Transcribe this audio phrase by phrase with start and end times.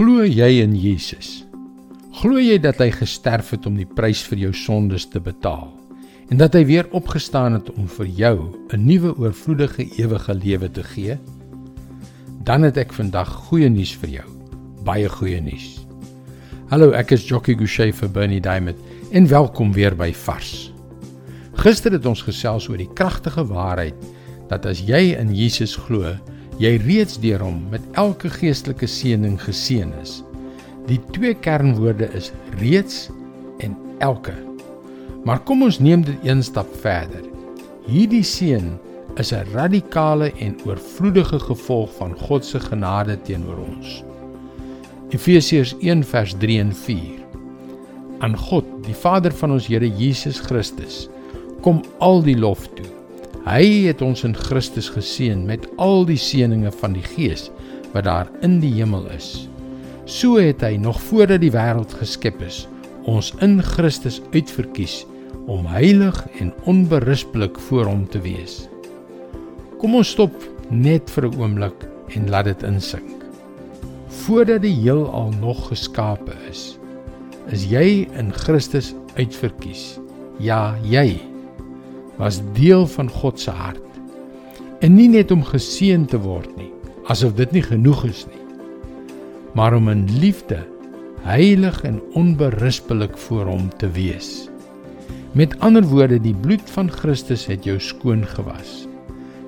[0.00, 1.42] Glo jy in Jesus?
[2.22, 5.66] Glo jy dat hy gesterf het om die prys vir jou sondes te betaal
[6.32, 8.36] en dat hy weer opgestaan het om vir jou
[8.72, 11.18] 'n nuwe oorvloedige ewige lewe te gee?
[12.48, 14.26] Dan het ek vandag goeie nuus vir jou.
[14.84, 15.84] Baie goeie nuus.
[16.70, 18.78] Hallo, ek is Jockey Gouchee vir Bernie Diamond
[19.12, 20.72] en welkom weer by Vars.
[21.52, 23.94] Gister het ons gesels oor die kragtige waarheid
[24.48, 26.16] dat as jy in Jesus glo,
[26.60, 30.18] jy reeds deur hom met elke geestelike seëning geseën is.
[30.90, 32.28] Die twee kernwoorde is
[32.60, 33.08] reeds
[33.64, 34.34] en elke.
[35.24, 37.24] Maar kom ons neem dit een stap verder.
[37.88, 38.76] Hierdie seën
[39.16, 44.04] is 'n radikale en oorvloedige gevolg van God se genade teenoor ons.
[45.10, 47.20] Efesiërs 1:3 en 4.
[48.18, 51.08] Aan God, die Vader van ons Here Jesus Christus,
[51.60, 52.99] kom al die lof toe
[53.46, 57.48] Hy het ons in Christus geseën met al die seënings van die Gees
[57.94, 59.48] wat daar in die hemel is.
[60.04, 62.66] So het hy nog voordat die wêreld geskep is,
[63.08, 65.04] ons in Christus uitverkies
[65.48, 68.66] om heilig en onberispelik voor hom te wees.
[69.80, 70.36] Kom ons stop
[70.68, 73.24] net vir 'n oomblik en laat dit insink.
[74.26, 76.76] Voordat die heelal nog geskape is,
[77.48, 79.98] is jy in Christus uitverkies.
[80.38, 81.29] Ja, jy
[82.20, 83.86] was deel van God se hart.
[84.84, 86.68] En nie net om geseën te word nie,
[87.08, 88.44] asof dit nie genoeg is nie,
[89.56, 90.60] maar om in liefde
[91.24, 94.48] heilig en onberispelik voor hom te wees.
[95.36, 98.84] Met ander woorde, die bloed van Christus het jou skoon gewas.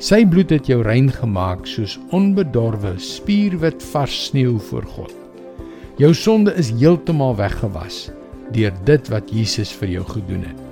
[0.00, 5.14] Sy bloed het jou rein gemaak soos onbedorwe, spierwit vars sneeu voor God.
[6.00, 8.08] Jou sonde is heeltemal weggewas
[8.50, 10.69] deur dit wat Jesus vir jou gedoen het.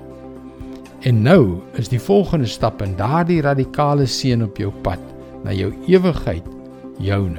[1.07, 5.03] En nou is die volgende stap in daardie radikale seën op jou pad
[5.45, 6.47] na jou ewigheid
[6.99, 7.39] joune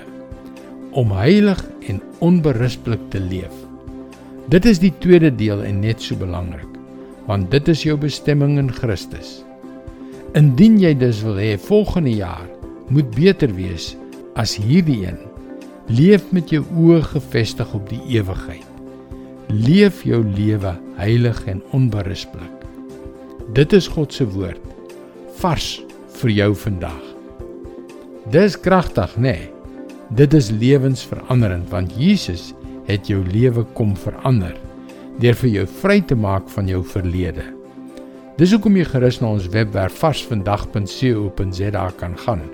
[0.95, 1.59] om heilig
[1.91, 3.53] en onberispelik te leef.
[4.49, 6.71] Dit is die tweede deel en net so belangrik,
[7.27, 9.43] want dit is jou bestemming in Christus.
[10.39, 12.47] Indien jy dus wil hê volgende jaar
[12.89, 13.91] moet beter wees
[14.39, 15.19] as hierdie een,
[15.93, 18.65] leef met jou oë gefestig op die ewigheid.
[19.51, 22.68] Leef jou lewe heilig en onberispelik.
[23.49, 24.61] Dit is God se woord
[25.39, 25.79] vars
[26.19, 26.99] vir jou vandag.
[28.29, 29.21] Dis kragtig, nê?
[29.23, 29.47] Nee.
[30.13, 32.51] Dit is lewensveranderend want Jesus
[32.85, 34.53] het jou lewe kom verander
[35.19, 37.43] deur vir jou vry te maak van jou verlede.
[38.37, 42.45] Dis hoekom jy gerus na ons webwerf varsvandag.co.za kan gaan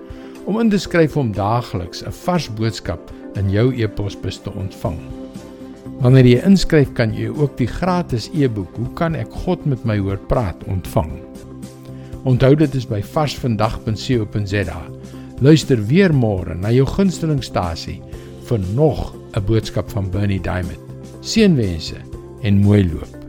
[0.46, 5.25] om in te skryf om daagliks 'n vars boodskap in jou e-posbus te ontvang.
[6.04, 9.98] Wanneer jy inskryf, kan jy ook die gratis e-boek Hoe kan ek God met my
[10.02, 11.14] hoor praat ontvang.
[12.26, 14.80] Onthou dit is by varsvandag.co.za.
[15.46, 18.00] Luister weer môre na jou gunstelingstasie
[18.48, 20.80] vir nog 'n boodskap van Bernie Diamond.
[21.22, 22.00] Seënwense
[22.44, 23.25] en mooi loop.